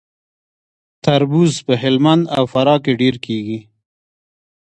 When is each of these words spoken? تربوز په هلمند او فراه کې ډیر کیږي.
تربوز 1.03 1.51
په 1.65 1.73
هلمند 1.83 2.23
او 2.37 2.43
فراه 2.53 2.77
کې 2.83 2.93
ډیر 3.01 3.15
کیږي. 3.25 3.59